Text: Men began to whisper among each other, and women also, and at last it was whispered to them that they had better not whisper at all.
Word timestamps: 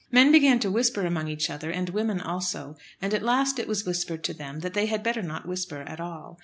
Men 0.11 0.31
began 0.31 0.57
to 0.61 0.71
whisper 0.71 1.05
among 1.05 1.27
each 1.27 1.47
other, 1.47 1.69
and 1.69 1.87
women 1.89 2.19
also, 2.19 2.75
and 3.03 3.13
at 3.13 3.21
last 3.21 3.59
it 3.59 3.67
was 3.67 3.85
whispered 3.85 4.23
to 4.23 4.33
them 4.33 4.61
that 4.61 4.73
they 4.73 4.87
had 4.87 5.03
better 5.03 5.21
not 5.21 5.45
whisper 5.47 5.83
at 5.83 5.99
all. 5.99 6.39